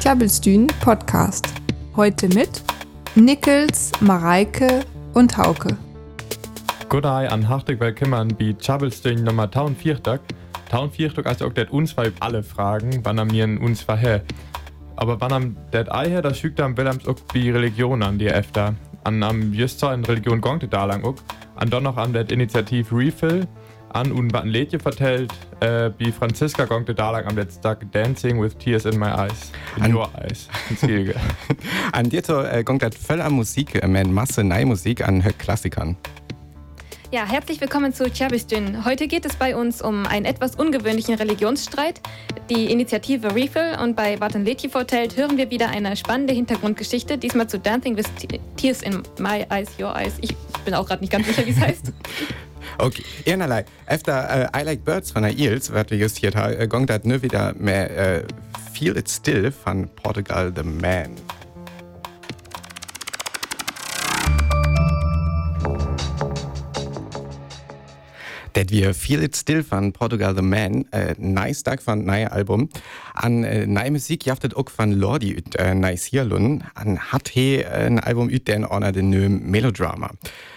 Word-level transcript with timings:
Klabbelstühn 0.00 0.66
Podcast. 0.82 1.48
Heute 1.96 2.28
mit 2.28 2.62
Nickels, 3.14 3.92
Mareike 4.00 4.84
und 5.14 5.38
Hauke. 5.38 5.78
Godai 6.90 7.30
an 7.30 7.48
hartelijk 7.48 7.80
willkommen 7.80 8.36
bei 8.38 8.52
Klabbelstühn 8.52 9.24
Nummer 9.24 9.48
14. 9.48 10.18
14 10.70 11.26
also 11.26 11.46
auch 11.46 11.52
det 11.54 11.70
uns 11.70 11.96
alle 12.20 12.42
Fragen, 12.42 13.00
wann 13.04 13.18
am 13.18 13.28
mir 13.28 13.46
uns 13.58 13.80
verhä. 13.80 14.20
Aber 14.96 15.18
wann 15.22 15.32
am 15.32 15.56
det 15.72 15.90
ei 15.90 16.10
her, 16.10 16.20
da 16.20 16.34
schickt 16.34 16.60
am 16.60 16.76
Willems 16.76 17.08
auch 17.08 17.16
die 17.32 17.50
Religion 17.50 18.02
an 18.02 18.18
die 18.18 18.28
öfter. 18.28 18.74
An 19.02 19.22
am 19.22 19.54
Jüster 19.54 19.94
in 19.94 20.04
Religion 20.04 20.42
gongte 20.42 20.68
da 20.68 20.84
lang 20.84 21.04
auch. 21.04 21.16
An 21.56 21.70
dann 21.70 21.84
noch 21.84 21.96
an 21.96 22.12
der 22.12 22.30
Initiativ 22.30 22.92
Refill, 22.92 23.46
an 23.92 24.12
ein 24.12 24.48
Lädje 24.48 24.78
vertellt, 24.78 25.32
äh, 25.60 25.90
wie 25.98 26.12
Franziska 26.12 26.64
gongte 26.64 26.94
da 26.94 27.10
lang 27.10 27.26
am 27.26 27.36
letzten 27.36 27.62
Tag 27.62 27.90
Dancing 27.92 28.40
with 28.40 28.56
Tears 28.56 28.84
in 28.84 28.98
My 28.98 29.08
Eyes. 29.08 29.50
In 29.76 29.82
An- 29.84 29.94
Your 29.94 30.08
Eyes. 30.16 30.48
An 31.92 32.08
dir 32.08 32.22
äh, 32.52 32.62
gongt 32.64 32.82
dat 32.82 32.94
voll 32.94 33.20
an 33.20 33.32
Musik, 33.32 33.74
äh, 33.82 34.04
Masse 34.04 34.44
nei 34.44 34.64
Musik 34.64 35.06
an 35.06 35.22
Klassikern. 35.38 35.96
Ja, 37.12 37.26
herzlich 37.26 37.60
willkommen 37.60 37.92
zu 37.92 38.08
Tjabistün. 38.08 38.84
Heute 38.84 39.08
geht 39.08 39.26
es 39.26 39.34
bei 39.34 39.56
uns 39.56 39.82
um 39.82 40.06
einen 40.06 40.24
etwas 40.26 40.54
ungewöhnlichen 40.54 41.16
Religionsstreit, 41.16 42.00
die 42.48 42.70
Initiative 42.70 43.34
Refill 43.34 43.76
und 43.82 43.96
bei 43.96 44.20
Warten 44.20 44.44
Letji 44.44 44.68
vertellt 44.68 45.16
hören 45.16 45.36
wir 45.36 45.50
wieder 45.50 45.70
eine 45.70 45.96
spannende 45.96 46.32
Hintergrundgeschichte, 46.32 47.18
diesmal 47.18 47.48
zu 47.48 47.58
Dancing 47.58 47.96
with 47.96 48.06
Te- 48.14 48.38
Tears 48.56 48.82
in 48.82 49.02
My 49.18 49.44
Eyes, 49.50 49.70
Your 49.80 49.96
Eyes. 49.96 50.14
Ich 50.20 50.36
bin 50.64 50.74
auch 50.74 50.86
gerade 50.86 51.00
nicht 51.00 51.10
ganz 51.12 51.26
sicher, 51.26 51.44
wie 51.44 51.50
es 51.50 51.60
heißt. 51.60 51.92
Okay, 52.78 53.04
einerlei. 53.26 53.64
Efter 53.86 54.50
äh, 54.54 54.60
I 54.60 54.64
Like 54.64 54.84
Birds 54.84 55.10
von 55.10 55.22
der 55.22 55.36
Eels, 55.36 55.72
wat 55.72 55.90
wir 55.90 55.98
just 55.98 56.18
hier 56.18 56.32
ha, 56.34 56.50
äh, 56.50 56.66
gongt 56.66 56.90
dat 56.90 57.04
wieder 57.04 57.54
mehr 57.58 58.18
äh, 58.18 58.22
Feel 58.72 58.96
It 58.96 59.08
Still 59.10 59.50
von 59.52 59.88
Portugal 59.88 60.52
The 60.54 60.62
Man. 60.62 61.10
Det 68.54 68.70
wir 68.70 68.94
Feel 68.94 69.22
It 69.22 69.36
Still 69.36 69.62
von 69.62 69.92
Portugal 69.92 70.34
The 70.34 70.42
Man, 70.42 70.84
äh, 70.92 71.14
nice 71.18 71.62
Tag 71.62 71.80
von 71.80 72.04
neue 72.04 72.30
Album. 72.32 72.68
An 73.14 73.44
äh, 73.44 73.66
neue 73.66 73.92
Musik 73.92 74.26
jaftet 74.26 74.56
auch 74.56 74.68
von 74.68 74.92
Lordi 74.92 75.36
ut 75.36 75.54
äh, 75.56 75.74
nice 75.74 76.04
Hierlun. 76.04 76.64
An 76.74 76.98
hat 76.98 77.28
he 77.28 77.58
äh, 77.58 77.86
ein 77.86 78.00
Album 78.00 78.28
ut 78.28 78.48
den 78.48 78.68
honor 78.68 78.92
den 78.92 79.10
Nöm 79.10 79.50
Melodrama. 79.50 80.10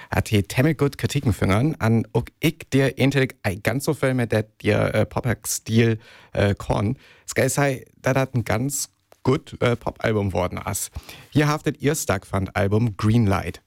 Hat 0.09 0.30
he 0.30 0.41
temmel 0.41 0.73
gut 0.73 0.97
Kritiken 0.97 1.33
fingern 1.33 1.75
an 1.80 2.08
auch 2.13 2.25
ich 2.39 2.67
der 2.72 2.97
entel 2.97 3.27
ei 3.44 3.55
ganz 3.55 3.85
so 3.85 3.94
viel 3.94 4.16
mit 4.16 4.31
der 4.31 4.44
dir 4.44 4.94
äh, 4.95 5.05
Pop-Stil 5.05 6.00
äh, 6.33 6.55
korn. 6.55 6.97
Sky 7.28 7.47
sei, 7.47 7.85
da 8.02 8.13
dat 8.13 8.33
ein 8.33 8.44
ganz 8.44 8.89
gut 9.22 9.55
äh, 9.61 9.75
Pop-Album 9.75 10.33
worden 10.33 10.57
ass. 10.57 10.89
Hier 11.30 11.47
haftet 11.47 11.81
ihr 11.81 11.94
Tag 11.94 12.25
von 12.25 12.50
Album 12.50 12.97
Green 12.97 13.28
Light. 13.28 13.61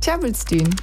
Klabbelstühn. 0.00 0.74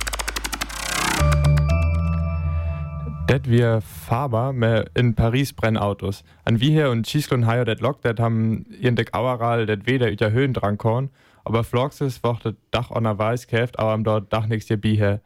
Det 3.30 3.47
wir 3.47 3.81
Faber 3.81 4.85
in 4.95 5.13
Paris 5.13 5.53
Brennautos. 5.53 6.23
An 6.45 6.59
wie 6.61 6.72
hier 6.72 6.89
und 6.89 7.08
Schießlun 7.08 7.45
Haio 7.45 7.63
det 7.63 7.80
Lok, 7.80 8.02
det 8.02 8.19
haben 8.19 8.66
ihren 8.81 8.95
Deck 8.95 9.13
Aueral, 9.13 9.67
det 9.67 9.86
weder 9.86 10.11
üter 10.11 10.31
Höhen 10.31 10.52
dran 10.52 10.80
korn, 10.80 11.11
aber 11.45 11.63
Floxes 11.63 12.23
wocht 12.23 12.45
det 12.45 12.55
Dach 12.71 12.89
on 12.89 13.03
der 13.03 13.19
Weiß 13.19 13.45
käft, 13.45 13.77
aber 13.77 13.91
am 13.91 14.03
dort 14.03 14.33
Dach 14.33 14.47
nix 14.47 14.66
hier 14.66 14.77
bi 14.77 14.95
her. 14.95 15.21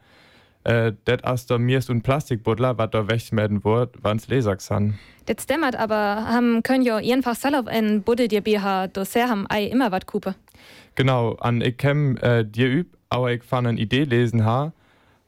Äh, 0.64 0.92
det 1.06 1.24
as 1.24 1.46
der 1.46 1.58
mirst 1.58 1.88
und 1.88 2.02
Plastikbuddler, 2.02 2.76
wat 2.76 2.92
da 2.92 3.08
wegschmelden 3.08 3.64
wurd, 3.64 3.96
wann's 4.02 4.28
Lesachs 4.28 4.70
han. 4.70 4.98
Das 5.24 5.46
dämmert, 5.46 5.74
aber 5.74 5.96
haben 6.28 6.62
können 6.62 6.84
ja 6.84 6.96
einfach 6.96 7.34
selber 7.34 7.72
in 7.72 8.02
Budde 8.02 8.28
dir 8.28 8.42
BH, 8.42 8.88
do 8.88 9.04
sehr 9.04 9.30
haben 9.30 9.46
ei 9.48 9.64
immer 9.64 9.92
wat 9.92 10.06
kupe. 10.06 10.34
Genau, 10.94 11.36
an 11.36 11.62
ich 11.62 11.78
kem 11.78 12.18
äh, 12.18 12.44
dir 12.44 12.68
üb, 12.68 12.88
aber 13.08 13.32
ich 13.32 13.42
fan 13.44 13.66
eine 13.66 13.80
Idee 13.80 14.04
lesen 14.04 14.44
ha, 14.44 14.74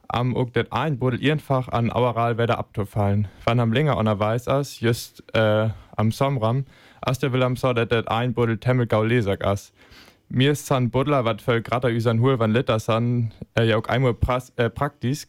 am 0.07 0.35
ook 0.35 0.53
det 0.53 0.71
ein 0.71 0.97
Buddel 0.97 1.19
einfach 1.31 1.69
an 1.69 1.91
Aueral 1.91 2.37
werde 2.37 2.57
abzufallen. 2.57 3.27
Wann 3.45 3.59
am 3.59 3.73
länger 3.73 3.97
on 3.97 4.07
Weiß 4.07 4.47
as, 4.47 4.79
just 4.79 5.23
äh, 5.35 5.69
am 5.95 6.11
Somram, 6.11 6.65
as 7.01 7.19
der 7.19 7.33
will 7.33 7.43
am 7.43 7.55
so 7.55 7.73
dat 7.73 7.91
det 7.91 8.09
ein 8.09 8.33
Buddel 8.33 8.57
Temmelgau 8.57 9.03
lesak 9.03 9.43
as. 9.43 9.73
Mir 10.29 10.51
ist 10.51 10.65
san 10.65 10.89
Buddler, 10.89 11.23
wat 11.23 11.41
voll 11.41 11.61
gratter 11.61 11.89
üsan 11.89 12.19
hul 12.19 12.37
van 12.37 12.51
Liter 12.51 12.79
san, 12.79 13.31
äh, 13.57 13.63
ja 13.63 13.77
auch 13.77 13.87
einmal 13.87 14.13
pras, 14.13 14.51
äh, 14.57 14.69
praktisch. 14.69 15.27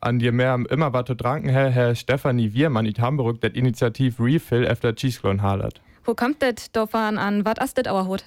An 0.00 0.18
dir 0.18 0.30
mehr 0.30 0.52
am 0.52 0.66
immer 0.66 0.92
wat 0.92 1.06
tranken, 1.06 1.48
Herr, 1.48 1.70
Herr 1.70 1.94
Stefanie 1.94 2.52
Wiermann 2.52 2.84
in 2.84 2.94
Hamburg, 2.98 3.40
det 3.40 3.56
Initiativ 3.56 4.20
Refill 4.20 4.64
efter 4.64 4.94
Cheeseklon 4.94 5.40
halert. 5.40 5.80
Wo 6.04 6.14
kommt 6.14 6.42
das 6.42 6.70
davon 6.70 7.16
an, 7.16 7.46
wat 7.46 7.60
as 7.60 7.72
das 7.72 7.86
auer 7.86 8.06
hut? 8.06 8.24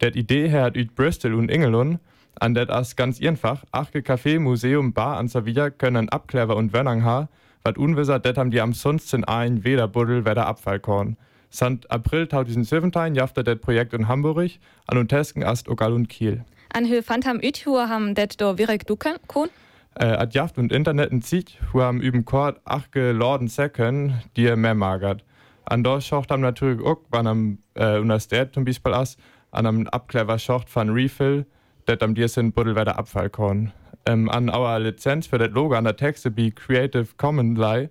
Det 0.00 0.16
Idee 0.16 0.48
her 0.48 0.64
hat 0.64 0.76
üt 0.76 0.96
Bristol 0.96 1.34
und 1.34 1.50
Engelun, 1.50 1.98
an 2.40 2.54
det 2.54 2.70
as 2.70 2.96
ganz 2.96 3.20
einfach, 3.20 3.64
achke 3.72 4.00
Café, 4.00 4.38
Museum, 4.38 4.92
Bar 4.92 5.18
an 5.18 5.28
Sevilla 5.28 5.70
können 5.70 6.08
Abklever 6.08 6.56
und 6.56 6.72
Wörnang 6.72 7.04
ha, 7.04 7.28
wat 7.64 7.78
unwisser, 7.78 8.18
det 8.18 8.36
haben 8.38 8.50
die 8.50 8.60
am 8.60 8.72
sonsten 8.72 9.24
ein 9.24 9.64
weder 9.64 9.88
Buddel, 9.88 10.24
weder 10.24 10.46
Abfallkorn. 10.46 11.16
Sant 11.50 11.90
April 11.90 12.28
2017 12.28 13.14
jafte 13.14 13.44
det 13.44 13.60
Projekt 13.60 13.92
in 13.92 14.08
Hamburg, 14.08 14.52
an 14.86 14.98
und 14.98 15.08
Tesken 15.08 15.44
ast 15.44 15.68
Ogal 15.68 15.92
und 15.92 16.08
Kiel. 16.08 16.44
An 16.72 16.86
hö 16.88 17.02
fand 17.02 17.26
ham 17.26 17.38
Üthur 17.40 17.88
ham 17.88 18.14
det 18.14 18.40
do 18.40 18.56
wirek 18.56 18.86
du 18.86 18.96
kon? 18.96 19.48
Äh, 19.94 20.06
ad 20.06 20.34
Jaft 20.34 20.56
und 20.56 20.72
Internet 20.72 21.12
in 21.12 21.20
Ziet, 21.20 21.58
hu 21.72 21.82
haben 21.82 22.00
üben 22.00 22.24
Kord 22.24 22.58
achke 22.64 23.12
Lorden 23.12 23.48
Säcken, 23.48 24.14
die 24.36 24.46
er 24.46 24.56
mehr 24.56 24.74
magert. 24.74 25.22
An 25.66 25.84
dort 25.84 26.02
schocht 26.02 26.32
am 26.32 26.40
natürlich 26.40 26.82
auch, 26.82 27.02
wann 27.10 27.26
am 27.26 27.58
äh, 27.74 27.98
Universität 27.98 28.54
zum 28.54 28.64
Beispiel 28.64 28.94
as, 28.94 29.18
an 29.50 29.66
am 29.66 29.86
Abklever 29.88 30.38
schocht 30.38 30.70
von 30.70 30.88
Refill, 30.88 31.44
det 31.86 32.02
am 32.02 32.14
dir 32.14 32.28
sind 32.28 32.54
Buddel 32.54 32.76
weder 32.76 32.98
Abfallkorn. 32.98 33.72
Ähm, 34.06 34.28
an 34.28 34.50
our 34.50 34.78
Lizenz 34.78 35.26
für 35.26 35.38
det 35.38 35.52
Logo 35.52 35.74
an 35.74 35.84
der 35.84 35.96
Texte 35.96 36.36
wie 36.36 36.50
Creative 36.50 37.06
Commons 37.16 37.58
Lei 37.58 37.90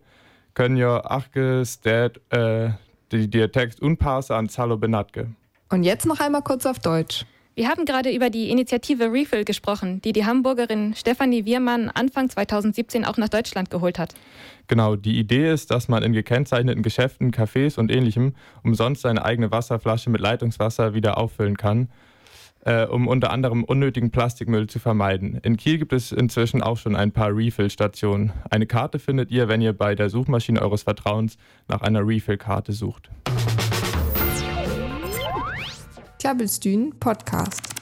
können 0.54 0.78
ja 0.78 1.04
achke 1.06 1.64
Stat, 1.66 2.20
äh, 2.30 2.72
die 3.12 3.30
dir 3.30 3.52
Text 3.52 3.82
unpasse 3.82 4.36
an 4.36 4.50
Zalo 4.50 4.78
benatke. 4.78 5.32
Und 5.70 5.84
jetzt 5.84 6.06
noch 6.06 6.20
einmal 6.20 6.42
kurz 6.42 6.66
auf 6.66 6.80
Deutsch. 6.80 7.26
Wir 7.54 7.68
haben 7.68 7.86
gerade 7.86 8.12
über 8.12 8.30
die 8.30 8.50
Initiative 8.50 9.12
Refill 9.12 9.44
gesprochen, 9.44 10.02
die 10.02 10.14
die 10.14 10.26
Hamburgerin 10.26 10.94
Stefanie 10.96 11.44
Wiermann 11.44 11.90
Anfang 11.90 12.30
2017 12.30 13.04
auch 13.04 13.18
nach 13.18 13.28
Deutschland 13.28 13.70
geholt 13.70 14.00
hat. 14.00 14.14
Genau, 14.68 14.96
die 14.96 15.20
Idee 15.20 15.52
ist, 15.52 15.70
dass 15.70 15.90
man 15.90 16.02
in 16.02 16.14
gekennzeichneten 16.14 16.82
Geschäften, 16.82 17.32
Cafés 17.32 17.78
und 17.78 17.92
ähnlichem 17.92 18.36
umsonst 18.64 19.02
seine 19.02 19.26
eigene 19.26 19.52
Wasserflasche 19.52 20.10
mit 20.10 20.22
Leitungswasser 20.22 20.94
wieder 20.94 21.18
auffüllen 21.18 21.58
kann, 21.58 21.90
äh, 22.66 22.86
um 22.86 23.08
unter 23.08 23.32
anderem 23.32 23.64
unnötigen 23.64 24.12
Plastikmüll 24.12 24.68
zu 24.68 24.80
vermeiden. 24.80 25.40
In 25.44 25.58
Kiel 25.58 25.78
gibt 25.78 25.94
es 25.94 26.12
inzwischen 26.12 26.62
auch 26.62 26.78
schon 26.78 26.96
ein 26.96 27.12
paar 27.12 27.36
Refill-Stationen. 27.36 28.32
Eine 28.50 28.68
Karte 28.68 29.00
findet 29.00 29.32
ihr, 29.32 29.48
wenn 29.48 29.62
ihr 29.62 29.74
bei 29.74 29.96
der 29.96 30.10
Suchmaschine 30.10 30.62
eures 30.62 30.84
Vertrauens 30.84 31.38
nach 31.68 31.82
einer 31.82 32.06
Refill-Karte 32.06 32.74
sucht. 32.74 33.10
Klabbelstühn 36.20 36.94
Podcast. 37.00 37.74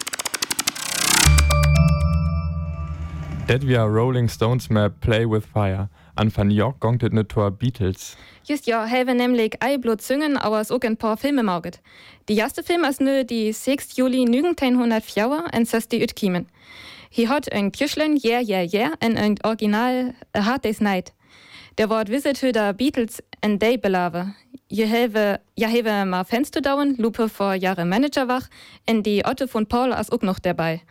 Det 3.48 3.68
wir 3.68 3.82
Rolling 3.82 4.30
Stones 4.30 4.70
mehr 4.70 4.90
Play 4.90 5.30
with 5.30 5.44
Fire. 5.44 5.90
An 6.20 6.36
Van 6.36 6.52
York 6.52 6.82
gongt 6.82 7.02
et 7.02 7.14
ne 7.14 7.26
Tor 7.26 7.50
Beatles. 7.50 8.18
Just 8.44 8.68
ja, 8.68 8.86
have 8.86 9.16
nämlich 9.16 9.54
ei 9.62 9.78
blot 9.78 10.02
züngen, 10.02 10.36
aber 10.36 10.60
es 10.60 10.70
auch 10.70 10.82
ein 10.82 10.98
paar 10.98 11.16
Filme 11.16 11.44
mauget. 11.44 11.80
Die 12.28 12.36
erste 12.36 12.62
Film 12.62 12.84
ist 12.84 13.00
nur 13.00 13.24
die 13.24 13.54
6. 13.54 13.96
Juli 13.96 14.26
1904 14.26 15.46
en 15.54 15.66
Sösti 15.66 16.04
utkiemen. 16.04 16.48
Hier 17.10 17.30
hat 17.30 17.50
ein 17.54 17.72
Kirschlen 17.72 18.20
Yeah 18.22 18.42
Yeah 18.42 18.64
Yeah 18.64 18.92
en 19.00 19.18
ein 19.18 19.36
Original 19.46 20.14
A 20.34 20.46
Hard 20.46 20.66
Day's 20.66 20.82
Night. 20.82 21.14
Der 21.78 21.90
Wort 21.90 22.10
Visit 22.10 22.42
der 22.54 22.74
Beatles 22.74 23.24
en 23.40 23.58
Day 23.58 23.78
belave. 23.78 24.34
Je 24.68 24.88
have, 24.88 25.40
ja 25.56 25.70
have 25.70 26.06
ma 26.06 26.26
zu 26.26 26.62
dauern, 26.62 26.96
Lupe 26.98 27.30
vor 27.30 27.54
Jahre 27.54 27.86
Manager 27.86 28.28
wach, 28.28 28.50
en 28.86 29.04
die 29.04 29.24
Otte 29.26 29.48
von 29.48 29.68
Paul 29.68 29.94
as 29.94 30.12
auch 30.12 30.22
noch 30.22 30.40
dabei. 30.40 30.82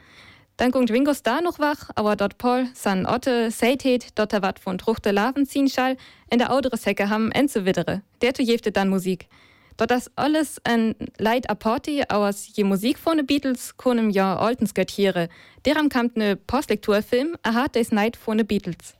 Dann 0.59 0.73
kommt 0.73 0.91
Ringo 0.91 1.15
Starr 1.15 1.41
noch 1.41 1.61
wach, 1.61 1.89
aber 1.95 2.17
dort 2.17 2.37
Paul 2.37 2.67
san 2.75 3.07
Otte 3.07 3.53
seitet, 3.53 4.19
dort 4.19 4.33
er 4.33 4.43
wat 4.43 4.59
von 4.59 4.77
Truchte 4.77 5.13
Larven 5.13 5.47
ziehen 5.47 5.69
schall, 5.69 5.97
in 6.31 6.41
der 6.41 6.53
audere 6.53 6.77
Säcke 6.77 7.09
ham 7.09 7.31
en 7.31 7.49
zu 7.49 7.65
widere. 7.65 8.03
Der 8.23 8.33
tu 8.33 8.43
jefte 8.43 8.73
dann 8.73 8.89
Musik. 8.89 9.29
Dort 9.77 9.93
das 9.93 10.11
alles 10.17 10.61
ein 10.65 10.97
Leid 11.17 11.49
a 11.49 11.55
Party 11.55 12.03
aus 12.09 12.49
je 12.53 12.65
Musik 12.65 12.99
von 12.99 13.19
den 13.19 13.27
Beatles 13.27 13.77
konem 13.77 14.11
ja 14.11 14.37
Altens 14.37 14.75
göttiere. 14.75 15.29
Deram 15.65 15.89
kam 15.89 16.11
ne 16.17 16.35
Postlekturfilm 16.35 17.37
A 17.45 17.55
Hard 17.55 17.77
Day's 17.77 17.93
Night 17.93 18.17
von 18.17 18.39
den 18.39 18.47
Beatles. 18.49 18.97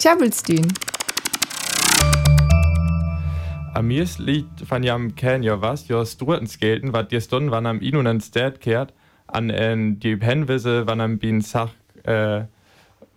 Klabbelstühn. 0.00 0.72
Am 3.74 3.86
mir's 3.86 4.18
liegt 4.18 4.68
van 4.68 4.82
jam 4.82 5.14
ken 5.14 5.44
jo 5.44 5.62
was, 5.62 5.86
jo 5.86 6.04
strutens 6.04 6.58
gelten, 6.58 6.92
wat 6.92 7.12
dir 7.12 7.20
stunden, 7.20 7.52
wann 7.52 7.66
am 7.66 7.80
inu 7.80 8.02
nen 8.02 8.20
Stad 8.20 8.60
kehrt, 8.60 8.92
an 9.34 9.50
en 9.50 10.00
die 10.00 10.18
Henwisse, 10.20 10.86
wann 10.86 11.00
am 11.00 11.18
bin 11.18 11.40
Sach 11.40 11.72
äh, 12.04 12.42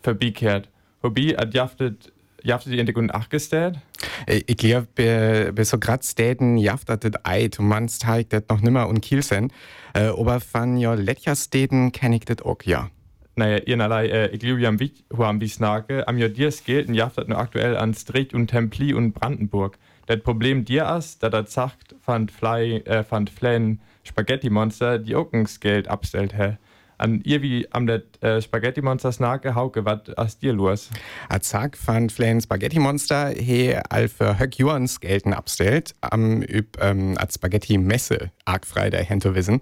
verbikehrt. 0.02 0.70
Hobby 1.02 1.36
ad 1.36 1.54
jaftet 1.54 2.14
jaftet 2.44 2.74
die 2.74 2.80
Entdeckung 2.80 3.10
ach 3.12 3.30
gestät? 3.30 3.76
Äh, 4.28 4.42
ich 4.46 4.58
glaube, 4.58 4.88
bei, 4.96 5.52
bei 5.54 5.64
so 5.64 5.80
grad 5.80 6.04
Städten 6.06 6.58
jaft 6.58 6.90
das 6.90 7.00
Ei, 7.24 7.48
du 7.48 7.62
meinst 7.62 8.06
halt 8.06 8.34
das 8.34 8.44
noch 8.50 8.62
nimmer 8.62 8.88
und 8.88 9.02
Kielsen. 9.02 9.52
Äh, 9.94 10.08
aber 10.08 10.40
von 10.40 10.78
ja 10.78 10.94
letzter 10.94 11.36
Städten 11.36 11.92
kenne 11.92 12.18
ich 12.18 12.26
das 12.26 12.42
auch, 12.42 12.62
ja. 12.64 12.90
Naja, 13.36 13.58
ihrerlei, 13.66 14.08
äh, 14.08 14.28
ich 14.28 14.40
glaube, 14.40 14.68
am 14.68 14.80
Wich, 14.80 15.06
am 15.18 15.40
Bisnake, 15.40 16.08
am 16.08 16.18
ja 16.18 16.28
dir 16.28 16.52
gelten, 16.66 16.94
jaft 16.94 17.18
das 17.18 17.28
nur 17.28 17.40
aktuell 17.40 17.76
an 17.78 17.94
Stricht 17.94 18.34
und 18.34 18.48
Templi 18.48 18.94
und 18.94 19.14
Brandenburg. 19.14 19.78
Das 20.06 20.20
Problem 20.22 20.66
dir 20.66 20.94
ist, 20.98 21.24
da 21.24 21.30
das 21.30 21.54
sagt, 21.54 21.96
fand 22.02 22.32
Fly, 22.32 22.78
äh, 22.86 23.04
fand 23.04 23.30
Flan 23.30 23.80
Spaghetti-Monster, 24.04 25.00
die 25.00 25.16
auch 25.16 25.32
Geld 25.60 25.88
abstellt, 25.88 26.38
hä 26.38 26.58
an 26.98 27.22
ihr 27.24 27.42
wie 27.42 27.68
am 27.72 27.88
det 27.88 28.22
äh, 28.24 28.42
Spaghetti 28.42 28.82
Monsters 28.82 29.20
nake 29.20 29.56
hauke 29.56 29.86
wat 29.86 30.18
as 30.18 30.38
dir 30.40 30.54
los? 30.54 30.90
A 31.30 31.40
Zack 31.40 31.78
fand 31.78 32.12
Flan 32.12 32.42
Spaghetti 32.42 32.80
Monster 32.80 33.30
he 33.30 33.76
all 33.90 34.08
für 34.08 34.40
Höck 34.40 34.58
Juans 34.58 35.00
gelten 35.00 35.34
abstellt 35.34 35.96
am 36.02 36.42
üb 36.42 36.78
ähm, 36.80 37.18
at 37.18 37.34
Spaghetti 37.34 37.78
Messe 37.78 38.32
arg 38.46 38.66
frei 38.66 38.90
der 38.90 39.04
Häntowissen. 39.04 39.60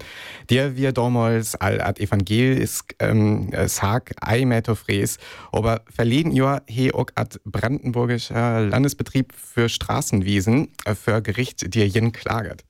Der 0.50 0.76
wir 0.76 0.92
damals 0.92 1.54
all 1.56 1.80
at 1.80 2.00
evangelisk 2.00 2.94
ähm, 2.98 3.50
sag 3.66 4.12
ei 4.20 4.42
Fräs, 4.74 5.18
aber 5.50 5.82
verleden 5.88 6.32
Jahr 6.32 6.62
he 6.66 6.92
auch 6.92 7.06
at 7.14 7.40
brandenburgischer 7.44 8.60
Landesbetrieb 8.60 9.32
für 9.34 9.68
Straßenwiesen 9.68 10.68
äh, 10.84 10.94
für 10.94 11.22
Gericht 11.22 11.74
dir 11.74 11.86
jen 11.86 12.12
klagert. 12.12 12.64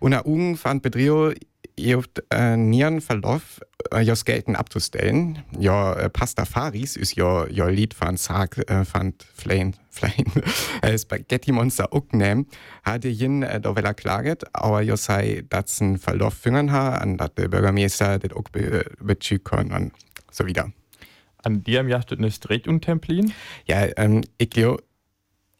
Und 0.00 0.14
Ung 0.14 0.56
fand 0.56 0.82
Bedrio 0.82 1.32
Joft 1.78 2.22
äh, 2.30 2.56
nieren 2.56 3.00
Verlauf 3.00 3.60
äh, 3.92 4.00
jos 4.00 4.24
gelten 4.24 4.56
abzustellen. 4.56 5.42
Jo 5.58 5.92
äh, 5.92 6.08
Pastafaris 6.08 6.96
ist 6.96 7.16
jo, 7.16 7.46
jo 7.46 7.66
Lied 7.66 7.94
von 7.94 8.16
Sarg 8.16 8.58
äh, 8.70 8.84
von 8.84 9.14
Flain 9.34 9.74
äh, 10.82 10.98
Spaghetti 10.98 11.52
Monster 11.52 11.92
auch 11.92 12.06
nehmen. 12.12 12.46
Hatte 12.82 13.08
jen 13.08 13.42
äh, 13.42 13.60
da 13.60 13.76
will 13.76 13.94
klaget, 13.94 14.44
aber 14.52 14.82
jo 14.82 14.96
sei 14.96 15.44
datsen 15.48 15.98
Verlauf 15.98 16.34
fingern 16.34 16.72
ha, 16.72 16.96
an 16.96 17.16
dat 17.16 17.38
der 17.38 17.48
Bürgermeister 17.48 18.18
det 18.18 18.34
auch 18.34 18.48
be, 18.50 18.84
können 19.44 19.72
und 19.72 19.92
so 20.30 20.46
wieder. 20.46 20.72
An 21.44 21.62
dir 21.62 21.82
jachtet 21.82 22.20
ne 22.20 22.30
Streit 22.30 22.68
und 22.68 22.82
Templin? 22.82 23.32
Ja, 23.66 23.86
ähm, 23.96 24.22
ich 24.38 24.50
glaube, 24.50 24.82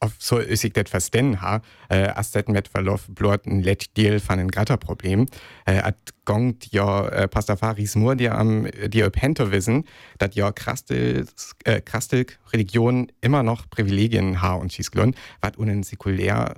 of 0.03 0.15
så 0.19 0.39
is 0.39 0.65
ik 0.65 0.75
det 0.75 0.89
forstånd 0.89 1.37
har, 1.37 1.63
uh, 1.93 2.19
as 2.19 2.31
det 2.31 2.49
med 2.49 2.69
forlov 2.75 3.01
blot 3.17 3.45
en 3.45 3.63
let 3.63 3.89
del 3.97 4.21
van 4.29 4.39
en 4.39 4.79
Problem, 4.81 5.21
uh, 5.21 5.87
at 5.87 5.95
gongt 6.25 6.67
jo 6.73 6.85
uh, 6.85 7.27
pastafaris 7.31 7.97
mur 7.97 8.15
die 8.15 8.31
am 8.31 8.67
die 8.93 9.05
op 9.07 9.17
hento 9.17 9.51
wissen, 9.51 9.85
dat 10.21 10.35
jo 10.35 10.51
krastel, 10.51 11.27
uh, 11.69 11.81
krastel 11.85 12.27
Religion 12.53 13.09
immer 13.21 13.43
noch 13.43 13.71
Privilegien 13.71 14.43
ha 14.43 14.55
und 14.55 14.73
schießglun, 14.73 15.15
wat 15.41 15.57
unen 15.57 15.83
säkulär 15.83 16.55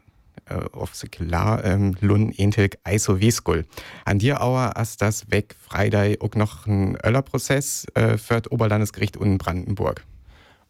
äh, 0.47 0.57
auf 0.73 0.95
säkular 0.95 1.65
ähm, 1.65 1.97
lun 2.01 2.33
entelk 2.37 2.79
eiso 2.85 3.21
wieskul. 3.21 3.65
An 4.05 4.19
dir 4.19 4.43
auer 4.43 4.77
as 4.77 4.97
das 4.97 5.31
weg 5.31 5.57
Freidei 5.59 6.19
auch 6.21 6.35
noch 6.35 6.67
ein 6.67 6.97
Öllerprozess 7.05 7.87
äh, 7.95 8.19
für 8.19 8.43
Oberlandesgericht 8.51 9.17
in 9.17 9.39
Brandenburg. 9.39 10.05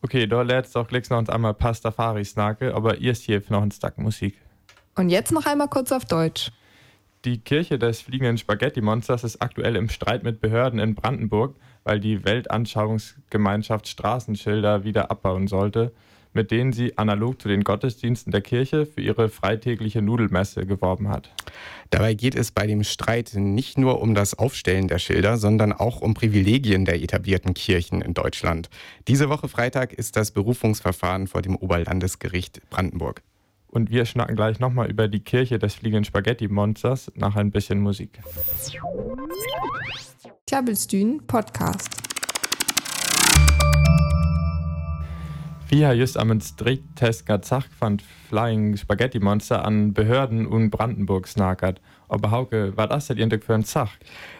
Okay, 0.04 0.26
da 0.26 0.42
lädst 0.42 0.76
auch 0.76 0.86
gleich 0.86 1.08
noch 1.08 1.16
uns 1.16 1.30
einmal 1.30 1.54
Pastafari 1.54 2.26
snake, 2.26 2.74
aber 2.74 3.00
erst 3.00 3.22
hier 3.22 3.42
noch 3.48 3.62
ein 3.62 3.70
Stack 3.70 3.96
Musik. 3.96 4.38
Und 4.96 5.08
jetzt 5.08 5.32
noch 5.32 5.46
einmal 5.46 5.68
kurz 5.68 5.92
auf 5.92 6.04
Deutsch. 6.04 6.52
Die 7.24 7.38
Kirche 7.38 7.78
des 7.78 8.02
fliegenden 8.02 8.36
Spaghetti-Monsters 8.36 9.24
ist 9.24 9.40
aktuell 9.40 9.76
im 9.76 9.88
Streit 9.88 10.22
mit 10.22 10.42
Behörden 10.42 10.78
in 10.78 10.94
Brandenburg, 10.94 11.56
weil 11.84 12.00
die 12.00 12.22
Weltanschauungsgemeinschaft 12.22 13.88
Straßenschilder 13.88 14.84
wieder 14.84 15.10
abbauen 15.10 15.48
sollte 15.48 15.90
mit 16.34 16.50
denen 16.50 16.72
sie 16.72 16.98
analog 16.98 17.40
zu 17.40 17.48
den 17.48 17.64
Gottesdiensten 17.64 18.30
der 18.32 18.40
Kirche 18.40 18.86
für 18.86 19.00
ihre 19.00 19.28
freitägliche 19.28 20.02
Nudelmesse 20.02 20.66
geworben 20.66 21.08
hat. 21.08 21.30
Dabei 21.90 22.14
geht 22.14 22.34
es 22.34 22.50
bei 22.50 22.66
dem 22.66 22.84
Streit 22.84 23.32
nicht 23.34 23.78
nur 23.78 24.00
um 24.00 24.14
das 24.14 24.38
Aufstellen 24.38 24.88
der 24.88 24.98
Schilder, 24.98 25.36
sondern 25.36 25.72
auch 25.72 26.00
um 26.00 26.14
Privilegien 26.14 26.84
der 26.84 27.02
etablierten 27.02 27.54
Kirchen 27.54 28.02
in 28.02 28.14
Deutschland. 28.14 28.68
Diese 29.08 29.28
Woche 29.28 29.48
Freitag 29.48 29.92
ist 29.92 30.16
das 30.16 30.30
Berufungsverfahren 30.30 31.26
vor 31.26 31.42
dem 31.42 31.56
Oberlandesgericht 31.56 32.60
Brandenburg. 32.70 33.22
Und 33.68 33.90
wir 33.90 34.04
schnacken 34.06 34.36
gleich 34.36 34.60
nochmal 34.60 34.88
über 34.88 35.08
die 35.08 35.20
Kirche 35.20 35.58
des 35.58 35.74
fliegenden 35.74 36.04
Spaghetti-Monsters 36.04 37.10
nach 37.16 37.34
ein 37.34 37.50
bisschen 37.50 37.80
Musik. 37.80 38.20
Klabbelstühn 40.46 41.26
Podcast. 41.26 42.13
Har 45.82 45.94
just 45.94 46.16
am 46.16 46.40
Striktest 46.40 47.26
Zach 47.42 47.66
von 47.78 47.98
Flying 48.28 48.76
Spaghetti 48.76 49.18
Monster 49.18 49.64
an 49.64 49.92
Behörden 49.92 50.46
und 50.46 50.70
Brandenburg 50.70 51.26
snakert. 51.26 51.80
Aber 52.08 52.30
Hauke, 52.30 52.72
was 52.76 52.96
ist 52.96 53.10
das 53.10 53.18
eigentlich 53.18 53.42
für 53.42 53.54
ein 53.54 53.64
Zach? 53.64 53.90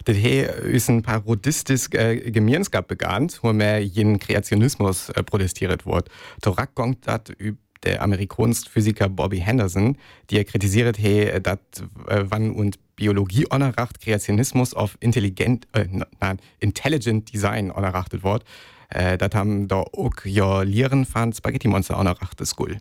Das 0.05 0.17
ist 0.17 0.89
ein 0.89 1.03
parodistisches 1.03 1.93
äh, 1.93 2.31
Gemeinskap 2.31 2.87
begann, 2.87 3.33
wo 3.43 3.53
mehr 3.53 3.85
jeden 3.85 4.21
Kreationismus 4.21 5.09
äh, 5.09 5.25
protestiert 5.25 5.85
wird. 5.87 6.09
Torak 6.41 6.75
gongt 6.77 7.09
dat 7.09 7.31
über 7.31 7.59
der 7.83 8.01
amerikanische 8.01 8.71
Physiker 8.71 9.09
Bobby 9.09 9.39
Henderson, 9.39 9.97
der 10.31 10.45
kritisiert, 10.45 10.99
hey, 10.99 11.41
dass 11.43 11.59
äh, 12.07 12.25
wann 12.29 12.53
und 12.53 12.79
Biologie 12.97 13.47
onerracht 13.51 14.01
Kreationismus 14.01 14.73
auf 14.73 14.97
intelligent, 15.01 15.67
äh, 15.73 15.87
nein, 16.21 16.39
intelligent 16.61 17.33
Design 17.33 17.73
onerrachtet 17.73 18.23
wird. 18.23 18.45
Äh, 18.91 19.19
das 19.19 19.31
haben 19.35 19.69
da 19.69 19.77
auch 19.77 20.15
ja 20.25 20.63
Lehren 20.63 21.05
von 21.05 21.33
Spaghetti 21.33 21.69
Monster 21.69 21.99
onerrachtet 21.99 22.47
School. 22.47 22.79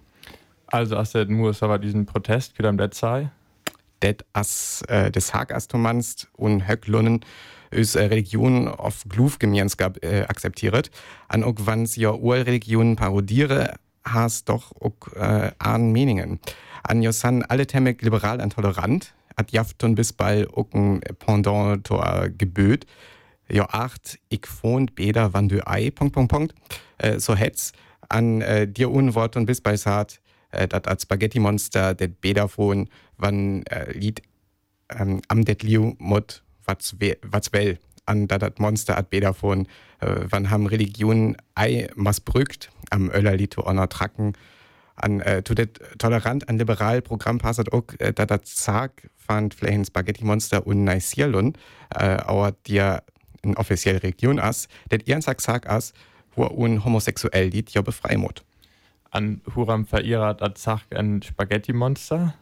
Also, 0.68 0.98
als 0.98 1.12
der 1.12 1.30
muss 1.30 1.62
aber 1.62 1.78
diesen 1.80 2.06
Protest 2.06 2.56
für 2.56 2.64
der 2.64 2.92
Zeit? 2.92 3.30
Det 4.02 4.26
as 4.34 4.84
äh, 4.90 5.12
des 5.12 5.34
Hag 5.34 5.54
as 5.54 5.68
du 5.68 5.78
meinst 5.78 6.28
und 6.34 6.68
Höcklunnen 6.68 7.22
is 7.72 7.96
äh, 7.96 8.04
Religion 8.06 8.68
auf 8.68 9.04
Glufgemeinschaft 9.08 10.04
äh, 10.04 10.26
akzeptiert. 10.28 10.92
An 11.28 11.44
auch 11.44 11.56
wann 11.60 11.86
sie 11.86 12.02
ja 12.02 12.12
Urreligionen 12.12 12.96
parodiere, 12.96 13.76
has 14.04 14.46
doch 14.46 14.72
auch 14.82 15.14
äh, 15.16 15.52
an 15.58 15.92
Meningen. 15.92 16.40
An 16.84 17.02
Josan 17.02 17.44
alle 17.44 17.66
Temmek 17.66 18.02
liberal 18.02 18.42
und 18.42 18.54
tolerant, 18.54 19.14
hat 19.38 19.52
Jafton 19.52 19.96
bis 19.96 20.14
bei 20.14 20.48
auch 20.50 20.68
ein 20.74 21.02
Pendant 21.20 21.86
to 21.86 22.02
geböt. 22.38 22.86
Ja, 23.50 23.68
acht, 23.70 24.20
ich 24.30 24.46
wohnt 24.62 24.96
beder 24.96 25.34
wann 25.34 25.50
du 25.50 25.66
ei, 25.68 25.92
Punkt, 25.92 26.14
Punkt, 26.14 26.32
Punkt. 26.32 26.56
Äh, 26.98 27.20
so 27.20 27.36
hetz 27.36 27.74
an 28.10 28.42
äh, 28.42 28.68
dir 28.68 28.92
Unwort 28.92 29.36
und 29.36 29.46
bis 29.46 29.62
bei 29.62 29.76
Saat, 29.76 30.22
äh, 30.52 30.68
dat 30.68 30.88
als 30.88 31.04
Spaghetti-Monster, 31.04 31.94
det 31.94 32.22
beder 32.22 32.48
von, 32.48 32.90
wann 33.18 33.64
äh, 33.66 33.92
Lied 33.92 34.22
ähm, 34.90 35.22
am 35.28 35.46
det 35.46 35.64
Liu 35.64 35.94
mot, 35.98 36.44
was 36.66 36.96
well, 37.54 37.78
an 38.06 38.28
dat 38.28 38.42
dat 38.42 38.60
Monster 38.60 38.98
at 38.98 39.10
beder 39.10 39.34
von, 39.34 39.68
äh, 40.00 40.26
wann 40.30 40.50
haben 40.50 40.68
Religionen 40.68 41.38
ei 41.56 41.90
masbrückt, 41.96 42.70
am 42.90 43.10
Öllerlito 43.10 43.66
honor 43.66 43.90
tracken, 43.90 44.34
an 44.96 45.22
äh, 45.22 45.42
to 45.42 45.54
det 45.54 45.80
tolerant 45.98 46.48
an 46.50 46.58
liberal 46.58 47.02
Programm 47.02 47.40
passet 47.40 47.72
auch, 47.74 47.84
äh, 48.00 48.14
dat 48.14 48.32
dat 48.32 48.48
Zag 48.48 49.10
fand 49.16 49.54
vielleicht 49.54 49.88
Spaghetti 49.88 50.24
Monster 50.24 50.68
und 50.68 50.84
Neisierlun, 50.84 51.54
äh, 51.90 52.52
dir 52.68 53.04
in 53.44 53.58
offiziell 53.58 53.98
Region 53.98 54.40
ass, 54.40 54.68
det 54.92 55.08
ihren 55.08 55.22
Sack 55.22 55.42
sag 55.42 55.68
ass, 55.68 55.94
wo 56.36 56.46
un 56.46 56.84
homosexuell 56.84 57.50
lied 57.50 57.72
ja 57.72 57.82
befreimut. 57.82 58.44
An 59.12 59.42
Huram 59.54 59.86
verirrat 59.86 60.42
at 60.42 60.58
Zach 60.58 60.86
ein 60.92 61.22
Spaghetti-Monster? 61.22 62.34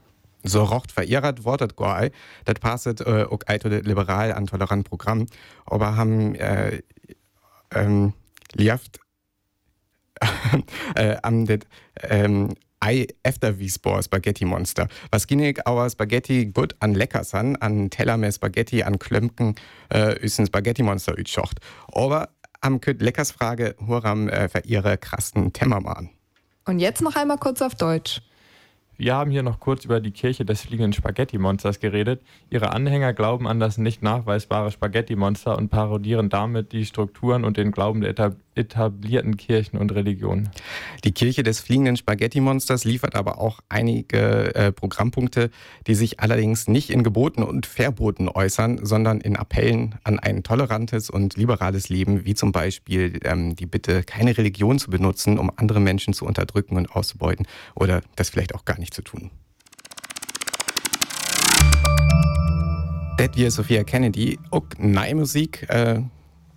So 0.44 0.64
rocht 0.64 0.92
verirrat 0.92 1.44
wortet 1.44 1.76
goai, 1.76 2.12
dat 2.46 2.60
passet 2.62 3.02
äh, 3.02 3.26
ook 3.30 3.44
eito 3.48 3.68
liberal 3.68 4.32
an 4.32 4.48
tolerant 4.48 4.90
Programm, 4.90 5.28
aber 5.66 5.98
ham 5.98 6.34
äh, 6.36 6.82
ähm, 7.74 8.14
lieft 8.54 9.00
äh, 10.96 11.18
am 11.22 11.46
det 11.46 11.68
ähm, 12.02 12.56
Ei 12.82 13.08
efter 13.22 13.60
Wiesbor 13.60 14.02
Spaghetti 14.02 14.44
Monster. 14.44 14.88
Was 15.12 15.28
ginnig 15.28 15.66
aber 15.68 15.90
Spaghetti 15.90 16.48
gut 16.48 16.76
an 16.80 16.96
Leckersan, 16.96 17.56
an 17.58 17.92
Teller 17.92 18.18
mehr 18.18 18.32
Spaghetti, 18.32 18.82
an 18.82 18.98
Klömken, 18.98 19.56
äh, 19.94 20.20
ist 20.20 20.40
ein 20.40 20.48
Spaghetti 20.48 20.82
Monster 20.82 21.18
ütschocht. 21.18 21.60
Aber 21.92 22.30
am 22.60 22.82
Küt 22.82 23.02
Leckers 23.02 23.32
Frage, 23.32 23.76
Huram 23.86 24.30
äh, 24.30 24.50
für 24.50 24.64
ihre 24.66 24.98
krassen 24.98 25.54
Temmermann. 25.54 26.10
Und 26.66 26.80
jetzt 26.80 27.02
noch 27.02 27.16
einmal 27.16 27.38
kurz 27.38 27.62
auf 27.62 27.76
Deutsch. 27.76 28.22
Wir 28.98 29.16
haben 29.16 29.32
hier 29.32 29.42
noch 29.42 29.60
kurz 29.60 29.86
über 29.86 30.00
die 30.00 30.12
Kirche 30.12 30.46
des 30.46 30.62
fliegenden 30.62 30.94
Spaghetti-Monsters 30.94 31.80
geredet. 31.80 32.22
Ihre 32.52 32.72
Anhänger 32.72 33.14
glauben 33.14 33.48
an 33.48 33.60
das 33.60 33.80
nicht 33.80 34.04
nachweisbare 34.04 34.72
Spaghetti-Monster 34.72 35.58
und 35.58 35.70
parodieren 35.70 36.30
damit 36.30 36.72
die 36.72 36.86
Strukturen 36.86 37.44
und 37.44 37.58
den 37.58 37.72
Glauben 37.72 38.02
der 38.02 38.14
etablierten 38.56 39.38
Kirchen 39.38 39.78
und 39.78 39.92
Religionen. 39.92 40.50
Die 41.04 41.12
Kirche 41.12 41.44
des 41.44 41.60
fliegenden 41.60 41.98
Spaghetti-Monsters 41.98 42.84
liefert 42.84 43.16
aber 43.16 43.40
auch 43.40 43.60
einige 43.70 44.54
äh, 44.56 44.72
Programmpunkte, 44.72 45.50
die 45.88 45.96
sich 45.96 46.20
allerdings 46.20 46.68
nicht 46.68 46.90
in 46.90 47.04
Geboten 47.04 47.44
und 47.44 47.66
Verboten 47.66 48.28
äußern, 48.28 48.86
sondern 48.86 49.22
in 49.22 49.36
Appellen 49.36 49.96
an 50.04 50.20
ein 50.20 50.44
tolerantes 50.44 51.10
und 51.10 51.38
liberales 51.38 51.90
Leben, 51.90 52.26
wie 52.26 52.36
zum 52.36 52.52
Beispiel 52.52 53.20
ähm, 53.24 53.56
die 53.56 53.66
Bitte, 53.66 54.04
keine 54.04 54.38
Religion 54.38 54.80
zu 54.80 54.90
benutzen, 54.90 55.38
um 55.38 55.52
andere 55.56 55.80
Menschen 55.80 56.14
zu 56.14 56.26
unterdrücken 56.26 56.76
und 56.76 56.96
auszubeuten 56.96 57.48
oder 57.76 58.02
das 58.16 58.30
vielleicht 58.30 58.54
auch 58.56 58.66
gar 58.66 58.80
nicht 58.80 58.94
zu 58.94 59.02
tun. 59.02 59.32
Det 63.18 63.36
wir 63.36 63.52
Sophia 63.52 63.84
Kennedy 63.84 64.40
auch 64.50 64.66
neue 64.80 65.14
Musik, 65.14 65.70
äh, 65.70 66.02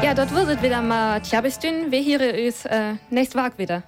Ja, 0.02 0.14
dort 0.14 0.32
wird 0.32 0.62
wieder 0.62 0.80
mal 0.80 1.20
Tjabistün, 1.20 1.90
wir 1.90 2.00
hier 2.00 2.20
ist 2.20 2.66
äh, 2.66 2.94
nächst 3.10 3.34
Wag 3.34 3.58
wieder. 3.58 3.82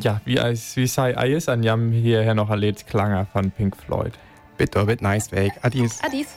Ja, 0.00 0.20
wie, 0.24 0.38
als, 0.38 0.76
wie 0.76 0.86
sei 0.86 1.16
Eis 1.16 1.48
an 1.48 1.64
Jam 1.64 1.90
hierher 1.90 2.34
noch 2.34 2.50
erlebt 2.50 2.86
Klanger 2.86 3.26
von 3.26 3.50
Pink 3.50 3.76
Floyd. 3.76 4.12
Bitte, 4.56 4.84
bitte, 4.84 5.02
nice 5.02 5.32
weg. 5.32 5.52
Adis. 5.62 5.98
Adis. 6.04 6.28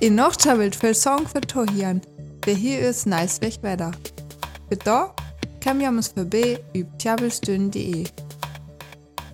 In 0.00 0.14
noch 0.14 0.36
wild 0.36 0.74
für 0.74 0.94
Song 0.94 1.26
für 1.26 1.40
Tohian. 1.40 2.00
Wer 2.44 2.54
hier 2.54 2.80
ist 2.80 3.06
nice 3.06 3.40
weg 3.42 3.58
weiter. 3.62 3.92
Bitte, 4.68 5.10
wir 5.78 5.88
uns 5.90 6.08
vorbei 6.08 6.58
über 6.74 6.98
tjabelstün.de. 6.98 8.04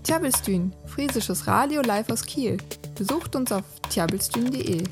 Tjabelstün, 0.04 0.74
friesisches 0.84 1.46
Radio 1.46 1.80
live 1.80 2.10
aus 2.12 2.22
Kiel. 2.22 2.58
Besucht 2.98 3.34
uns 3.34 3.50
auf 3.50 3.64
tjabelstün.de. 3.88 4.84